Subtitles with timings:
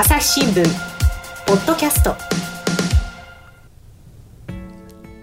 [0.00, 0.64] 朝日新聞
[1.44, 2.14] ポッドキャスト。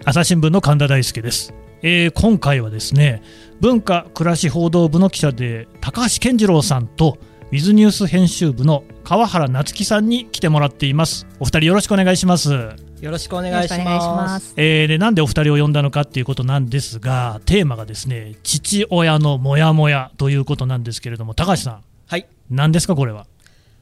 [0.04, 3.22] 朝日新聞の神田大輔です、えー今回はですね
[3.58, 7.16] 文化暮らし報道部の記者で高橋健次郎さんと
[7.50, 11.26] ウィズニュース編集部の川原夏樹さんに来てもらっています。
[11.40, 12.50] お二人よろしくお願いします。
[12.52, 14.38] よろしくお願いしま。
[14.40, 14.52] す。
[14.58, 21.80] えーでなんでお二人を呼んだのかっていうことなんですがテーマがですね父親のモヤモヤということなんですけれども高橋さん。
[22.08, 23.26] はい、何ですかこれは？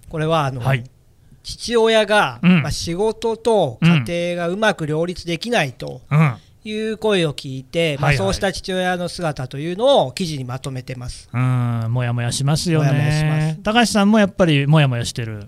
[0.09, 0.85] これはあの、はい。
[1.43, 2.63] 父親が、うん。
[2.63, 6.35] まあ、仕事と家庭がうまく両立できないとうん。
[6.67, 8.27] いう声を聞いて、まあ、はいはい。
[8.27, 11.29] そうした父親の姿というのを記事にまとめてます。
[11.33, 12.91] うんもやもやしますよね。
[12.91, 13.59] もやもやします。
[13.63, 15.47] 高橋さんもやっぱりもやもやしてる。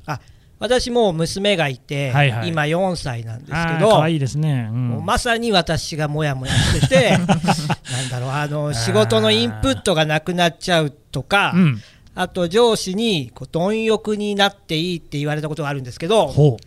[0.58, 2.48] 私も娘がいて、はいはい。
[2.48, 5.04] 今4歳なんですけど、可愛いですね、うん。
[5.04, 11.82] まさに私がもやもやしてて なんだろうあの仕事のインプットがなくなっちゃうとか、うん
[12.16, 16.58] あと上司にこう貪欲になっていいって言われたことがあるんですけど、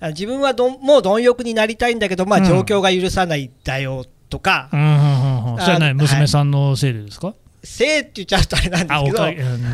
[0.00, 2.44] 自分はどんもう貪欲になりたいんだけど、まあ、うん。
[2.44, 4.90] 状況が許さないんだよとか、うんうんう
[5.50, 5.60] んうん。
[5.60, 5.86] それはね。
[5.90, 9.24] あ娘さんのせいでですか、せいって言っちゃうとあれなんですけど、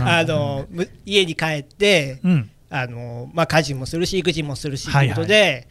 [0.05, 2.51] あのむ家に帰って、うん。
[2.69, 5.67] あのまあ、家事もするし、育児もするしとはいいうはいことで、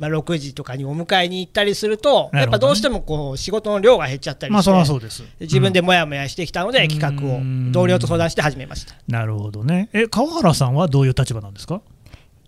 [0.00, 5.22] まあ、6時とかにお迎えに行ったりすると、やっぱどうしてもこう仕事の量が減っちゃったりして、まあそれはそうです。
[5.40, 8.94] 自分でもやもやしてきたので、企画をうん同僚と相談して始めました。
[9.06, 9.88] なるほどね。
[9.92, 11.82] え川原さんはどういう立場なんですか？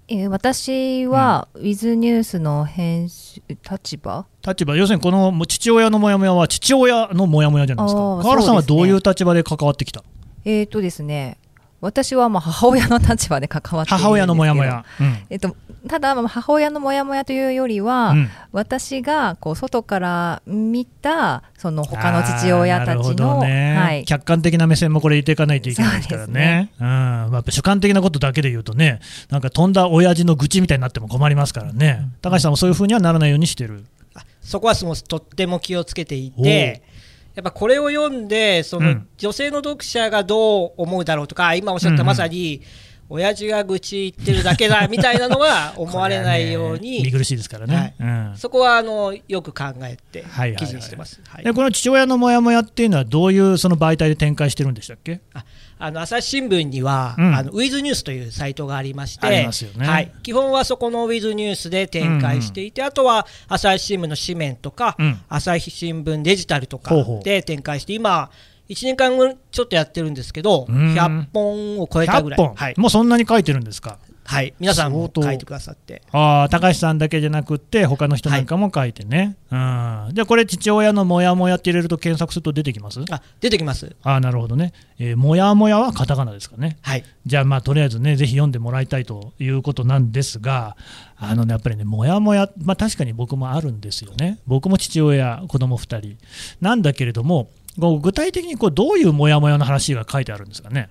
[0.09, 4.27] えー私は、ウィズニュースの編集立場？
[4.47, 4.77] 立場。
[4.77, 8.01] 要するにこの父親のモヤモヤは父親のモヤモヤじゃないですか。
[8.01, 10.03] 川原さんはどういう立場で関わってきた、
[10.45, 11.39] えっ、とですね
[11.83, 13.99] 私はまあ母親の立場で関わっているんですけど。
[13.99, 15.19] 母親のモヤモヤ、うん。
[15.31, 15.57] えっと、
[15.89, 18.31] ただまあ母親のモヤモヤというよりは、うん。
[18.53, 23.77] 私がこう外から見たその他の父親たちの、どね。
[23.77, 26.71] はい、客観的な目線もこれ入れていかないといけないですからね。
[26.79, 26.87] うん。
[26.87, 33.85] まあ主観的なことだけで言うとねなんか飛んだ親父の愚痴みたいになっても困りますからね、高橋さんもそういうふうにはならないようにしてる。
[34.15, 36.83] あそこはもうとっても気をつけていて、
[37.35, 39.09] やっぱこれを読んで、そのうん。
[39.17, 41.99] 女性の読者がどう思うだろうとか、今おっしゃっうんうん。
[41.99, 42.63] たまさに、
[43.09, 48.33] 親父が愚痴言ってるだけだみたいなの は思われないようこれはね見に、苦しいですからね、うん。
[48.37, 51.21] そこはあのよく考えてはいはいはい記事にしてます。
[51.29, 55.21] はいでこの父親のモヤモヤっていうのはどういうその媒体で展開してるんでしたっけ？
[55.35, 55.45] あ
[55.83, 57.35] あの朝日新聞には、うん。
[57.35, 59.85] あのウィズニュースというサイトがありまして、ありますよね。
[59.85, 65.21] はい、基本はそこのウィズニュースで展開していて、あとは朝日新聞の紙面とか、うん。
[65.29, 68.31] 朝日新聞デジタルとかで展開して、今、
[68.69, 70.95] 1年間ぐちょっとやってるんですけど、うん。
[70.95, 72.75] 100本を超えたぐら100い、本、はい。
[72.77, 73.99] もうそんなに書いてるんですか？
[74.25, 79.59] はい、皆さんも書いてくださって、ああ高橋さんだけじゃなくって他の人なんかも書いてね、うん。
[80.13, 83.01] じゃあこれ父親のモヤモヤって入れると検索すると出てきます？
[83.11, 86.79] あ出てきます、ああなるほどね、えー、モヤモヤはカタカナですかね。
[86.83, 90.77] はい、じゃあまあとりあえずねぜひ読んでもらいたいということなんですが
[91.17, 94.39] あのねやっぱりねモヤモヤまあ確かに僕もあるんですよね。
[94.47, 96.17] 僕も父親子供2人。
[96.61, 100.89] なんだけれども具体的にこうどういうモヤモヤの話が書いてあるんですかね？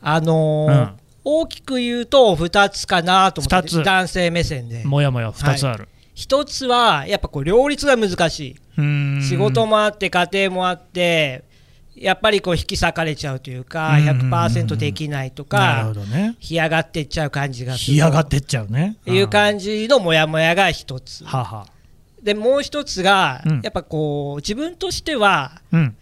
[0.00, 0.90] あのーうん。
[1.24, 3.84] 大きく言うと2つかなと思って二つ。
[3.84, 4.82] 男性目線で。
[4.84, 9.22] モヤモヤ2つある、一つはやっぱこう両立が難しい。
[9.22, 11.42] 仕事もあって家庭もあって
[11.96, 14.02] やっぱりこう引き裂かれちゃうというかうん。
[14.02, 16.36] うんうんうん100%できないとなるほかどね。
[16.38, 18.96] 干上がってっちゃう感じがする干上がってっちゃうね。
[19.04, 21.24] という感じのモヤモヤが一つ。
[21.24, 21.66] はあは。
[21.66, 21.66] あ
[22.28, 23.60] でもう一つがうん。
[23.62, 25.96] やっぱこう自分としてはうん。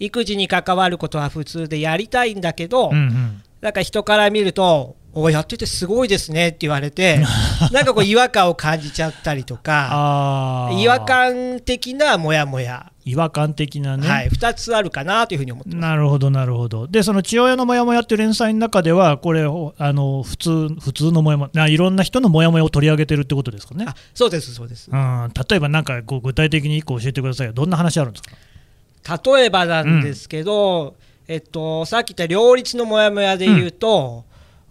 [0.00, 3.42] 育児に関わることは普通でやりたいんだけどうんうん。
[3.60, 7.18] なんか人から見るとおやっててすごいですねって言われて
[7.72, 15.78] なんかこう違和感を感じちゃったりとか違和感的なモヤモヤ違和感的なね、はい、2つあるかなというふうに思ってます。
[15.78, 16.86] なるほどなるほど。
[16.86, 23.86] でその父親のモヤモヤっていう連載の中ではこれをあの普通普通のモヤモヤないろんな人のモヤモヤを取り上げてるってことですかね。
[23.88, 24.90] あそうです、そうです。
[24.92, 27.52] うん、例えばなんかこう具体的に1個教えてくださいよ。
[27.52, 28.36] どんな話あるんですか？
[29.32, 30.96] 例えばなんですけど、
[31.26, 34.24] えっと、さっき言った両立のモヤモヤで言うと、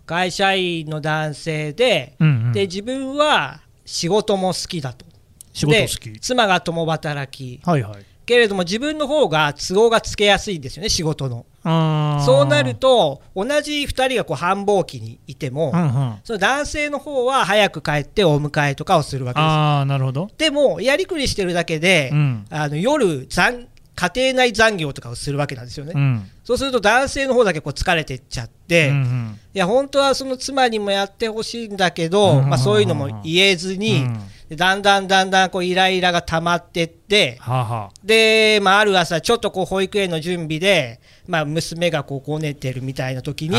[0.06, 2.54] 会社員の男性で,、うんうん。
[2.54, 5.06] で自分は仕事も好きだと。
[5.54, 7.60] 仕事好でき妻が共働き。
[7.66, 11.46] はいはいけれども自分の方が都合がつけやすいんですよね仕事の。
[11.64, 16.16] そうなると同じ2人がこう繁忙期にいても、うんうん。
[16.24, 22.46] その男性の方は早く帰ってお迎えとかをするわけですああなるほど、でもやりくりしてるだけで、うん。
[22.50, 26.30] あの夜残家庭内残業とかをするわけなんですよね、うん。
[26.44, 43.58] そうすると男性の方だけこう疲れてっちゃって、うんういんや本当はその妻にもやってほしいんだけど、うんまあ、そういうのも言えずに、うんでだんだんだんだんこうイライラが溜まってってはあはで、まあ、ある朝ちょっとこう保育園の準備で、まあ、娘がこうごねてるみたいな時に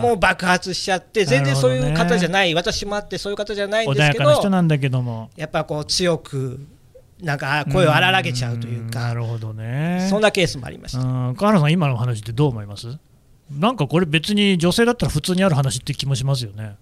[0.00, 5.30] もう爆発しちゃって全然そういう方じゃない、私もあってそういう方じゃないんですけどかな人なんだけども。
[5.36, 6.58] やっぱこう強く
[7.20, 10.06] なんか声を荒らげちゃうというなかるほどね。
[10.08, 11.00] そんなケースもありました。
[11.00, 11.34] うん。
[11.34, 12.96] 川原さん今の話ってどう思います？
[13.50, 16.76] なんかこれ別に女性だったら普通にある話って気もしますよね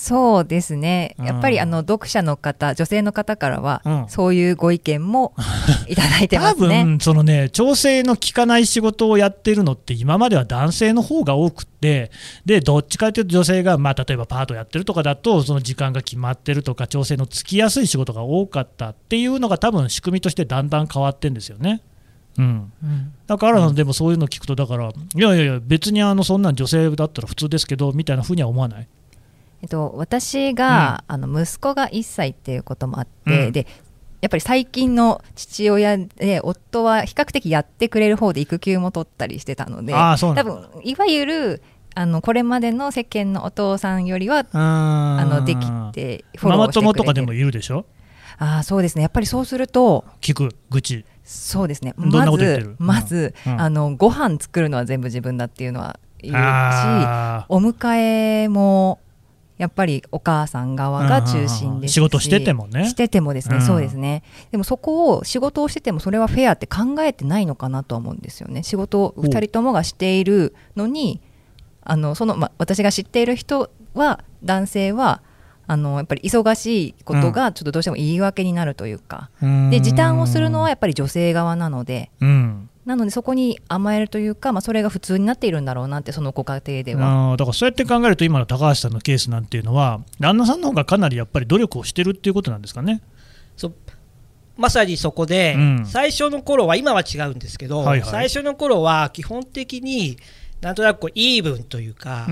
[0.00, 1.26] そうですね、うん。
[1.26, 4.04] やっぱりあの読者の方、女性の方からは、うん。
[4.08, 5.34] そういうご意見も
[5.88, 6.84] いただいてま多すね。
[6.84, 12.12] 分そのね調整の効かない仕事をやってるのって今までは男性の方が多くって
[12.46, 21.82] でどっちかというと女性が、まあ、例えばパートやってるとかだとその時間が決まってるとか調整のつきやすい仕事が多かったっていうのが多分仕組みとしてだんだん変わってんですよね。
[22.38, 23.12] うん、うん。
[23.26, 28.86] だから、でもそういうの聞くとだからいやいやいや別にあのそんなん女性だったら普通ですけどみたいなふうには思わない？
[29.62, 33.52] えっと、私が、あの息子が1歳っていうこともあって、うん。
[33.52, 33.66] で
[34.20, 41.62] やっぱり最近の父親で夫は比較的やってくれる方で育休も取ったりしてたのであーそうな多分いわゆる
[41.94, 45.60] あのこれまでの世間のお父さんよりはああのでき
[45.92, 47.86] てフォママローしてくれて友とかでもいるでしょ？
[48.38, 49.02] ああそうですね。
[49.02, 51.04] やっぱりそうすると聞く愚痴。
[51.22, 51.94] そうですね。
[51.96, 53.52] まずまず、うん。
[53.52, 53.60] うん。
[53.60, 57.94] あのご飯作るのは全部自分だっていうのは言うしお迎
[58.42, 58.98] えも
[59.58, 61.94] やっぱりお母さん側が中心ですし。
[61.94, 62.88] 仕事しててもね。
[62.88, 63.62] しててもですね、うん。
[63.62, 64.22] そうですね。
[64.52, 68.62] でもそこを仕事をしててもそれはフェアって考えてないのかなとは思うんですよね。
[68.62, 71.20] 仕事を2人ともがしているのに
[71.82, 75.22] あのその、ま、私が知っている人は男性は
[75.66, 79.28] あのやっぱり忙しいことがちょっとどうしても言い訳になるというか、
[79.70, 82.10] で時短をするのはやっぱり女性側なので。
[82.20, 87.36] うんなのでそこに甘えるというか、まあ、それが普通になっているんだろうなってそのご家庭では。
[87.36, 93.02] だからそうやって考えると今の高橋さんのケースなんていうのは旦那さんの方がかなりやっぱり努力をしてるっていうことなんですかね？
[93.58, 93.74] そう
[94.56, 100.16] まさにそこで、うん最初の頃は今は違うんですけど、はいはい最初の頃は基本的に
[100.62, 102.26] なんとなくこうイーブンというか、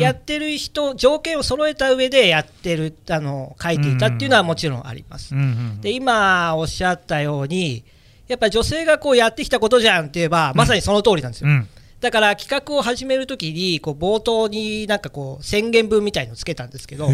[0.00, 5.34] やってる人条件を揃えた上でやってるあの書いていたっていうのはもちろんあります。
[5.34, 7.84] うんうんで今おっしゃったように
[8.28, 11.50] やっぱり女性がこうやってきたことじゃんって言えばまさにその通りなんですよ。
[11.50, 11.68] うん。
[12.00, 17.08] だから企画を始めるときにこう冒頭になんかこう宣言文みたいのをつけたんですけど、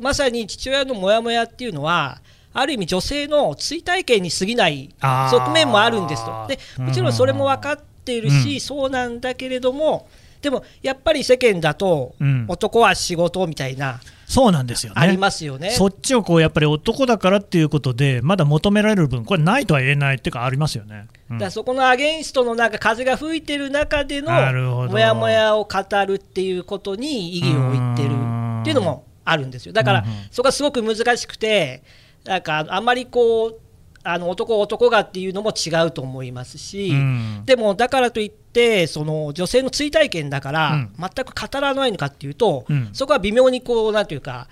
[0.00, 2.20] まさに父親のモヤモヤっていうのは
[2.54, 6.46] ある意味女性の追体験に過ぎない側面もあるんですと。
[6.48, 8.60] でもちろんそれも分かっているし、うん。
[8.60, 10.08] そうなんだけれども
[10.40, 12.46] でもやっぱり世間だとうん。
[12.48, 15.02] 男は仕事みたいな、そうなんですよね。
[15.02, 15.70] ありますよね。
[15.70, 21.08] そっちをこうやっぱり男だからっていうことでまだ求められる分これないとは言えないっていうかありますよね。
[21.32, 28.14] うんだそこのアゲンストのなんか風が吹いてる中でのなるほどモヤモヤを語るっていうことに意義を置いてる
[28.60, 31.82] っていうのもあるんですよだからそこはすごく難しくて
[32.24, 33.60] なんかあまりこう
[34.02, 38.39] あの男男がっていうのも違うと思いますし、うんでもだからといって
[38.88, 40.92] その女性の追体験だから、うん。
[40.98, 42.90] 全く語らないのかっていうと、うん。
[42.92, 44.48] そこは微妙にこうなんていうか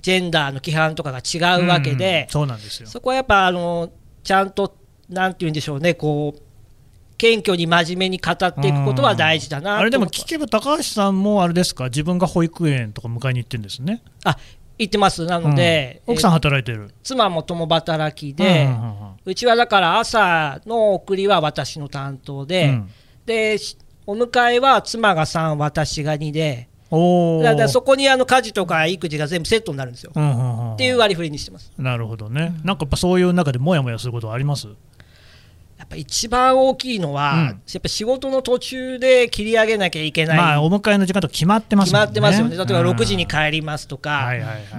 [0.00, 2.32] ジェンダーの規範とかが違うわけで、うん。
[2.32, 2.88] そうなんですよ。
[2.88, 3.90] そこはやっぱあの
[4.22, 4.74] ちゃんと
[5.10, 6.42] なんて言うんでしょうねこう
[7.18, 11.84] 謙虚に真面目に語っていくことは大事だなあれでもと聞けば高橋さんもあれですか？
[11.84, 14.02] 自分が保育園とか迎えに行ってるんですね。
[14.24, 14.38] あ
[14.78, 15.26] 言ってます。
[15.26, 16.14] なので、うん。
[16.14, 16.92] 奥さんえ働いてる？
[17.02, 19.12] 妻も共働きで、うんうんうんうん。
[19.26, 22.90] うちはだから朝の送りは私の担当で、うん
[23.26, 23.76] でし
[24.06, 27.42] お迎えは妻が3私が2でおー。
[27.42, 30.74] だからそこにあの家事とか育児が全部セットになるんですよ、うんうんうんうん。
[30.74, 31.72] っていう割り振りにしてます。
[31.78, 34.68] なるほどね、なんかやっぱそういう中でもやもやすることはあります？
[35.82, 37.40] やっぱ一番大きいのは、うん。
[37.46, 41.98] やっぱ仕事の途中で切り上げなきゃいけない、まあお迎えの時間とか決まってますね。
[41.98, 42.90] まってますよね、例えばうん。
[42.90, 44.30] 6時に帰りますとか、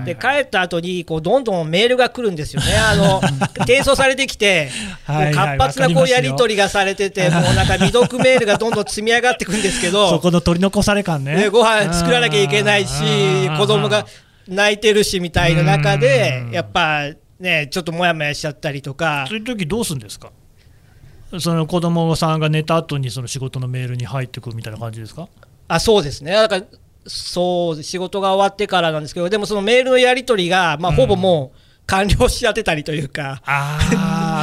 [0.06, 3.22] で帰った後にこうどんどんメールが来るんですよね、あの
[3.60, 4.70] 転送されてきて、
[5.04, 11.36] はいはいもう活発なこうやり取りがされてて、もうなんか未読メールがどんどん積み上がっていくんですけそど、 この取り残され感ね。
[11.36, 13.04] でご飯作らなきゃいけないし
[13.50, 14.06] うん、子供が
[14.48, 17.08] 泣いてるしみたいな中でうん、やっぱ
[17.42, 19.26] ね、ちょっともやもやしちゃったりとか。
[19.28, 20.32] そう、いう時どうするんですか？
[21.40, 25.28] その子供さんが寝た後にその仕事のメールに入ってくるみたいな感じですか？
[25.68, 26.64] あそうですね、だから
[27.06, 30.98] そう仕事が終わってからなんですけど、でもそのメールのやり取りが、まあ、うん。
[30.98, 33.94] ほぼもう完了しちゃってたりというか、あー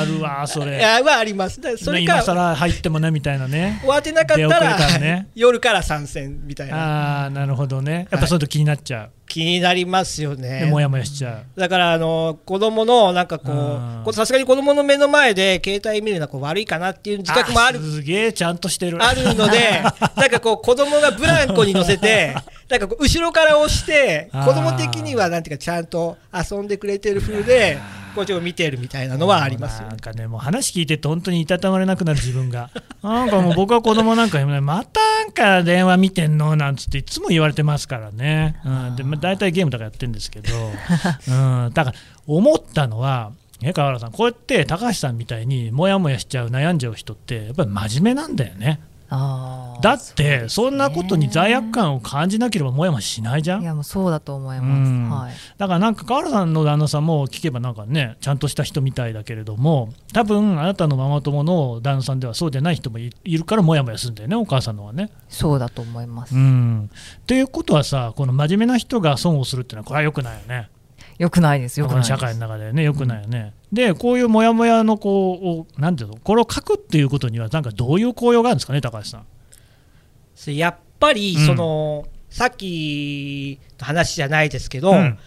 [0.00, 1.61] あるわ そいれやはあります。
[1.61, 3.78] だからそれか今更入ってもねみたいなね。
[3.80, 5.28] 終わってなかったら、たらね。
[5.35, 7.23] 夜から参戦みたいな。
[7.23, 8.07] ああなるほどね。
[8.11, 8.38] やっぱそうい。
[8.38, 10.83] うと気になっちゃう、気になりますよでもね。
[10.83, 11.61] やもやしちゃう。
[11.61, 17.78] だからあの子供のなんかこうさすがに子供の目の前で携帯見るのはこう悪いかなっていう自覚もある。
[17.80, 19.02] すげえちゃんとしてる。
[19.02, 19.83] あるので
[20.16, 22.35] なんかこう子供がブランコに乗せて
[22.69, 27.78] なんかこう後ろから押して子供的にはなんていうかちゃんと遊んでくれてる風で
[28.14, 32.71] こっちを見てるみたいなのはありますよなんかね、もう話聞いてて、本当にいたたまれなくなる自分が、
[33.02, 40.49] なんかもう僕は子供なんかにもね、またなんか電話見てんのなんつって、いつも言われてますからね、うん、でまあ大体ゲームとかやってるんですけど、
[41.29, 48.81] うん、だから思ったのは、ね、川原さん、こうやって高橋さんみたいにもやもやしちゃう、悩んじゃう人って、やっぱり真面目なんだよね。
[49.11, 53.62] だって、そんなことに罪悪感を感じなければ、もやもやしないじゃん。
[53.62, 65.11] いやもうそうだと思います、うんはいだからなんか川原さんの旦那さんも聞けばなんかねちゃんとした人みたいだけれども多分あなたのママ友の旦那さんではそうじゃない人もいいるからもやもやするんだよねお母さんのはね。
[65.29, 66.90] そうだと思います、うん
[67.26, 70.71] ということはさこの真面目な人が損をするっていうのはこれは良くないよね。
[71.20, 73.52] よくないですよくこのないです社会の中でね良くないよね。
[73.70, 76.16] でこういうもやもやのこうなんていうの？
[76.16, 80.54] これを書くっていうことにはなんかどういう効用があるんですかね高橋さん。
[80.54, 85.18] やっぱりうんその、さっきの話じゃないですけど、うん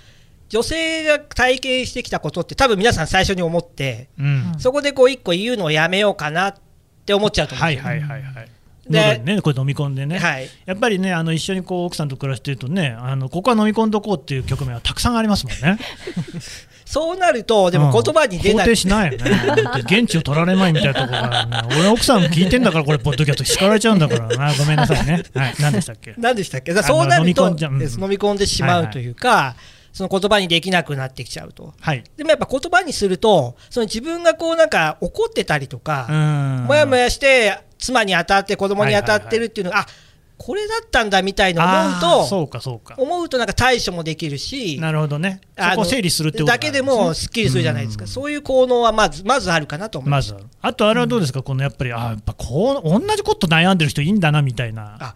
[0.49, 6.55] 女性が体験してきたことって多分皆さん最初に思ってうんそこでこう一個言うのをやめようかなっ
[7.05, 7.89] て思っちゃうと思うんはいですよ。
[7.89, 8.45] はいはいはい。
[8.45, 8.51] で
[8.89, 10.19] 喉にねこれ飲み込んでね。
[10.19, 15.77] はいやっぱりね、あの一緒にこう奥さんと暮らしてるとね、あのここは飲み込んどこうっていう局面はたくさんありますもんね。
[16.85, 19.31] そうなるとでも言葉に出ない、うんしないよね。
[19.83, 25.23] 現地を取られまいみたいなところからね、俺奥さん聞いてんだからこれポッドキャスト叱られちゃうんだからな、 ごめんなさいね。
[25.33, 26.13] はい、何でしたっけ？
[26.17, 26.73] 何でしたっけ？
[26.83, 29.55] そうなると飲みううん飲み込んでしまうというか、
[29.93, 31.73] その言葉にできなくなってきちゃうと。
[31.79, 32.03] はい。
[32.17, 39.85] でもやっぱ言葉にするとその自分がこうなんか怒ってたりとか、うんもやもやして妻に当たって子供に当たってるっていうのが、あ
[40.37, 42.95] これだったんだみたいな思うとそうかそうか。
[42.97, 45.41] 思うとなんか対処もできるしなるほどね。
[45.57, 50.17] そこを整理するってことだけでもすっきりするじゃないですか、そういう効能はまずまずあるかなと思いま。
[50.17, 54.97] ますずあとあれはどうですか、このやっぱり、あやっぱこう同じこと悩んでる人いいんだなみたいな。
[54.99, 55.15] あ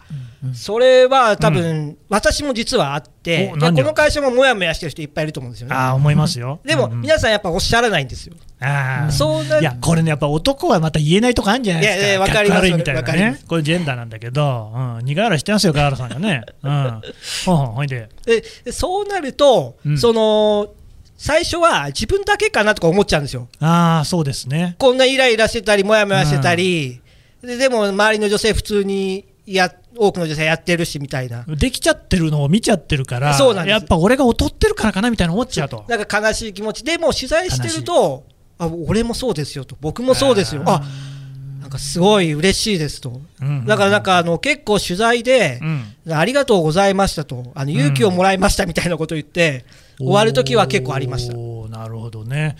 [0.54, 5.74] それは多分、私も実はあってこの会社ももやもやしてる人いっぱいいると思うんですよね。
[5.74, 6.60] あー思いますよ。
[6.64, 8.34] でも、皆さんやっぱおっしゃらないんですよ。
[8.60, 9.10] あー。
[9.10, 11.98] そうないやこれねやっぱ男はまた言えないとこあるんじゃないですか。
[11.98, 16.44] いやいやわかります悪いみたいなねこれジェンダーなんだけど、うん、苦笑いしてますよ川原さんがね。
[16.62, 17.02] うん。
[17.44, 18.08] ほんほんで。
[18.24, 19.98] ででそうなると、うん。
[19.98, 20.68] その
[21.16, 23.48] 最初は自分だけかなとか思っちゃうんですよ。
[23.58, 24.76] ああそうですね。
[24.78, 27.00] こんなイライラしてたり、もやもやしてたり、
[27.42, 33.72] ででも周りの女性、普通にや多くの女性やってるしみたいな、できちゃってるのを見ちゃってるからそうなんです。
[33.72, 35.84] やっぱ俺が劣ってるからかなみたいな思っちゃうと。
[35.88, 38.24] なんか悲しい気持ち、でも取材してると、
[38.58, 40.82] あ俺もそうですよと、僕もそうですよ、あ
[41.60, 45.58] なんかすごい嬉しいですと、うんだからなんかあの結構取材で
[46.06, 46.12] う、ん。
[46.14, 49.64] ありがとうございましたと、あの勇気をもらいましたみたいなこと言って、
[49.98, 51.34] 終わるときは結構ありました。
[51.68, 52.56] なるほどね。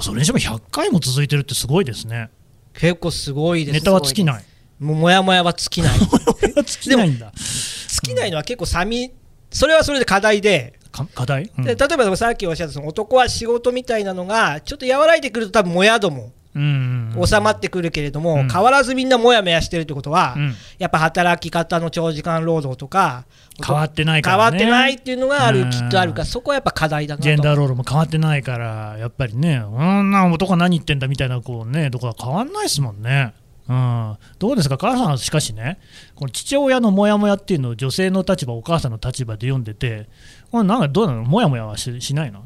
[0.00, 2.30] それにしても100回も続いてるってすごいですね。
[2.74, 3.74] 結構すごいです。
[3.74, 4.44] ネタは尽きない
[4.78, 5.98] もやもやは尽きない。
[5.98, 7.32] 尽きないんだ。
[7.34, 9.12] 尽きないのは結構寂
[9.50, 11.64] それはそれで課題で、か課題、うん。
[11.64, 18.48] で例えばさっきおっしゃったその男は仕事みたいなのがちょっと和らいでくると多分もやども収まってくるけれども、うん。
[18.48, 20.54] 変わらずみんなもやもやしてるってことは、うん。
[20.78, 23.24] やっぱ働き方の長時間労働とか
[23.64, 25.70] 変わってないか変わらねってないっていうのがある、うん。
[25.70, 27.22] きっとあるからそこはやっぱ課題だなと。
[27.24, 33.34] ジェンダーロールも変わってないから、やっぱりね、うんな男は何言ってんだみたいな、こうね、とこは変わんないですもんね。
[33.68, 35.78] うん、どうですか、母さんはしかしね、
[36.14, 40.08] この父親のモヤモヤっていうのを女性の立場、お母さんの立場で読んでて、
[40.50, 42.44] これなんかどうなの、モヤモヤはししないの？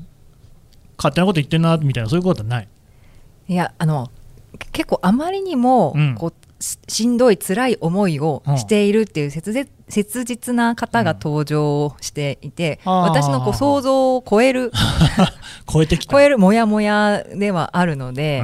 [0.97, 2.69] 勝手なこと言ってんなみたいな、そういうことはない？
[3.49, 4.11] いやあの
[4.73, 6.15] 結構あまりにも、うん。
[6.17, 12.93] こうししんどい辛い思いをしているっていう切実切実な方が登場していて、うん。
[13.03, 14.73] 私のこう想像を超える
[15.71, 16.13] 超えてきた。
[16.13, 18.41] 超えるモヤモヤではあるので、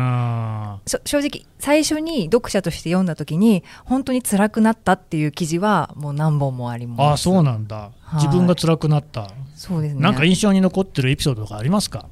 [1.04, 7.12] 正直最初に読者として読んだ時に本当に辛くなったっていう記事はもう何本もあります。
[7.12, 8.16] あ、そうなんだ、はい。
[8.16, 10.00] 自分が辛くなった、そうですね。
[10.02, 12.06] なんか印象に残ってるエピソードとかありますか、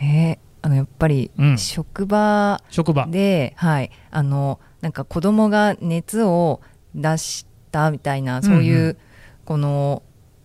[0.00, 1.58] えーあのやっぱりうん。
[1.58, 3.06] 職場職場。
[3.06, 6.60] で、はい、あのなんか子供が熱を
[6.94, 8.64] 出したみたいな、そううん。
[8.64, 8.96] いうう
[9.44, 10.02] この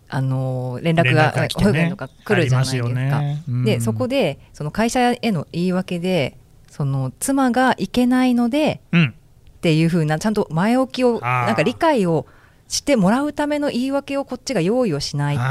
[0.08, 2.90] あの連絡が保育園とか来るじゃないですか。
[2.90, 3.44] ね。
[3.48, 3.64] うん。
[3.66, 6.38] でそこでその会社への言い訳で
[6.70, 9.16] その妻がいけないのでうん、
[9.58, 12.28] っていう風なちゃんと前置きをなんか理解を
[12.68, 15.50] してもらうための言い訳をこっちが用意をしないは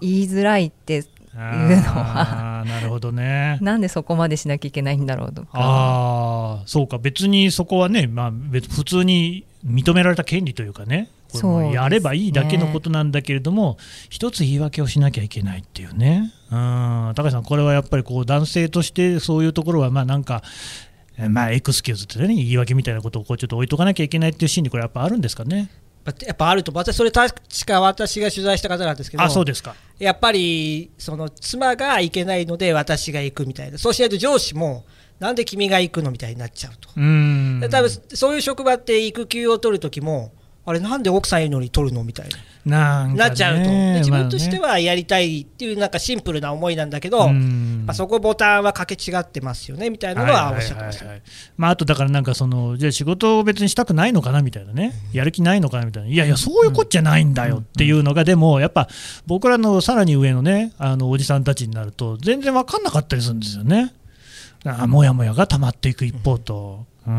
[0.00, 3.58] と言いづらいってあいうのはなるほどね。
[3.60, 5.48] なんでそこまでしなきゃいけないんだろうとか。
[5.54, 11.10] ああそうか別にそこはね、まあ、別普通に認められた権利というかね
[11.72, 13.76] やればいいだけのことなんだけれども、
[14.08, 20.42] 一つ言い訳をしなきゃいけないっていうねうん高橋さんこれはやっぱりこう男性としてそういうところはまあなんか
[21.18, 25.70] えまあエクスキューズってね言い訳みたいなことをこうちょっと置いとかなきゃいけないっていうシーンにこれやっぱあるんですかね。
[26.24, 27.34] やっぱあると私それ確
[27.66, 29.74] か私が取材した方なんですけどあそうですか。
[29.98, 33.78] やっぱりその妻が行けないので私が行くみたいな。
[33.78, 34.84] そうしないと上司も
[35.18, 36.90] なんで君が行くのみたいになっちゃうと。
[36.96, 37.60] うん。
[37.60, 40.32] で多分そういう職場って育休を取る時も
[40.66, 42.36] あれなんで奥さんいるのに取るのみたいな。
[42.36, 43.62] ねなっちゃうと。
[43.62, 51.06] で自分としてまはやりたいっていうなんかシンプルな思いなんだけど、まあ、そこボタンは掛け違ってますよねみたいなのはおっしゃってました、
[51.56, 54.92] まあ、あとだからなんかそのじゃあ仕事を別にしたくないのかなみたいなね。
[55.12, 56.08] やる気ないのかなみたいな。
[56.08, 58.88] いやいやそういうこっちゃないんだよっていうのがでもやっぱ
[59.26, 63.94] 僕らのさらに上のねあのおじさんたちになると全然分かんなかったりするんですよね。
[64.64, 67.10] あもやもやが溜まっていく一方と、う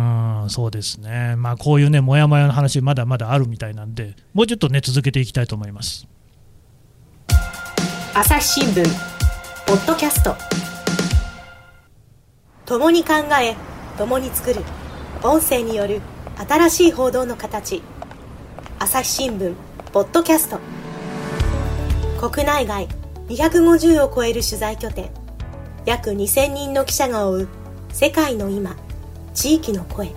[0.47, 6.07] ん、そうですね、まあ、こういうね、もやもやの話、まだまだあるみたいなんで、もうちょっとね、続けていきたいと思います。
[8.13, 8.83] 朝日新聞
[9.65, 10.35] ポッドキャスト。
[12.65, 13.55] 共に考え
[13.97, 14.61] 共に作る。
[15.23, 16.01] 音声による
[16.47, 17.81] 新しい報道の形。
[18.79, 19.55] 朝日新聞
[19.93, 20.59] ポッドキャスト。
[22.19, 22.87] 国内外
[23.29, 25.09] 250を超える取材拠点。
[25.85, 27.47] 約2000人の記者が追う
[27.93, 28.75] 世界の今。
[29.37, 30.09] 地域の声。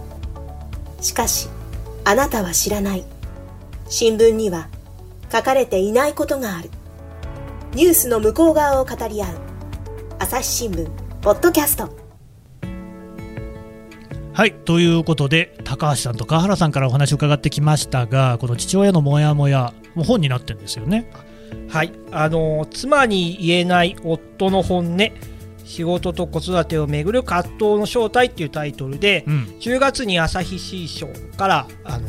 [1.03, 1.51] しかし
[2.07, 3.05] あなたは知らない。
[3.91, 4.69] 新聞には
[5.31, 6.71] 書かれていないことがある。
[7.75, 9.37] ニュースの向こう側を語り合う。
[10.19, 10.89] 朝日新聞
[11.21, 11.91] ポッドキャスト。
[14.33, 21.11] はいということで、高橋さんと川原さんからお話を伺ってきましたが、この父親のモヤモヤ、もう本になってるんですよね。
[21.69, 24.97] はい、あの妻に言えない夫の本音
[25.71, 32.09] 仕事と子育てをめぐる葛藤の正体っていうタイトルで、うん、10月に朝日新書からあの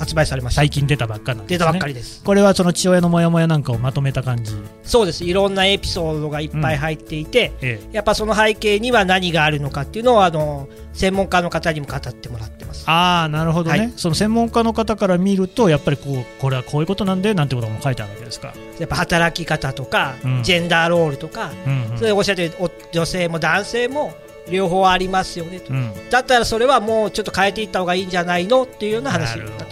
[0.00, 0.62] 発売されました。
[0.62, 1.58] 最近出たばっかなんですね。
[1.58, 2.24] 出たばっかりです。
[2.24, 4.52] これはその父親のモヤモヤなんかをまとめた感じ、
[4.82, 5.24] そうです。
[5.24, 12.84] いろんなエピソードがいっぱい入っていて、ええ、やっぱその背景には何があるのかっていうのをあの専門家の方にも語ってもらってます。
[12.88, 13.92] ああなるほどね、はい。
[13.96, 20.42] その専門家の方から見るとやっぱりこうこれはこういうことなんでなんてことも書いてあるわけですか、やっぱ働き方とか、うん。
[20.42, 21.98] ジェンダーロールとか、うんうん。
[21.98, 24.14] それおっしゃってるお女性も男性も
[24.50, 29.60] 両方ありますよねと、うん、だったらそれはもうちょっと変えていった方がいいんじゃないのっていうような話になってます。
[29.60, 29.69] なるほどね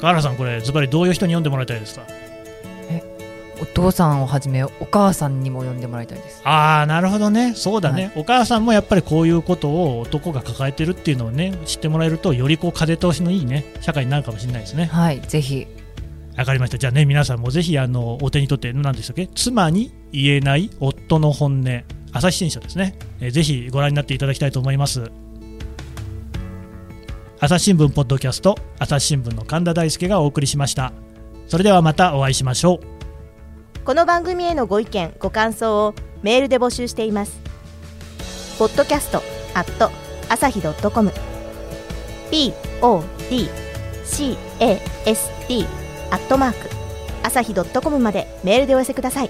[0.00, 2.06] 川原さんこれズバリどういう人に読んでもらいたいですか？
[3.60, 6.42] お父さんをはじめお母さんにも呼んでもらいたいです。
[6.44, 7.54] ああなるほどね。
[7.56, 14.84] そうだね、お母さんもやっぱりこういうことを男が抱えてるっていうのをね知ってもらえるとよりこう風通しのいいね社会になるかもしれないですね。
[14.84, 15.66] はいぜひ。
[16.36, 16.78] わかりました。
[16.78, 19.26] じゃあね皆さんもぜひあのお手に取って何でしたっけ？
[19.34, 21.82] 妻に言えない夫の本音
[22.12, 25.10] 朝日新書ですね、えーぜひご覧になっていただきたいと思います
[27.40, 30.92] 朝日新聞ポッドキャスト朝日新聞の神田大輔がお送りしました。
[31.46, 33.84] それではまたお会いしましょう。
[33.84, 37.38] この番組へのご意見ご感想をメールで募集しています。
[38.58, 39.22] ポッドキャスト
[39.54, 39.92] アット
[40.28, 41.12] 朝日ドットコム。
[42.32, 43.28] Podcast
[46.10, 46.68] アットマーク
[47.22, 49.28] 朝日ドットコムまでメールでお寄せください。